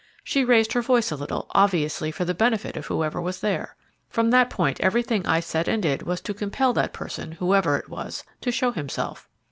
[0.23, 3.75] She raised her voice a little, obviously for the benefit of whoever was there.
[4.09, 7.87] From that point everything I said and did was to compel that person, whoever it
[7.87, 9.29] was, to show himself."